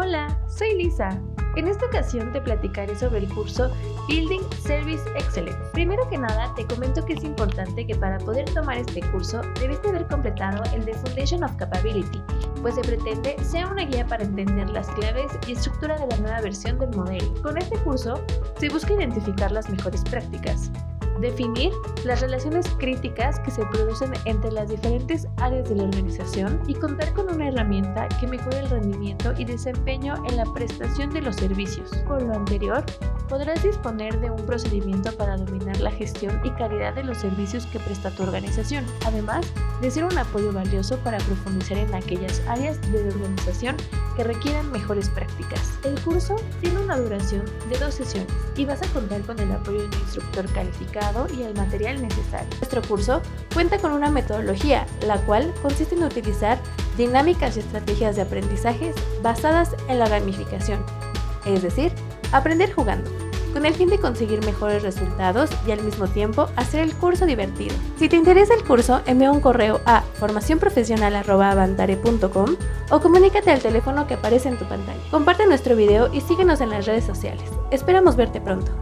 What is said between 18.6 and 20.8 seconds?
se busca identificar las mejores prácticas,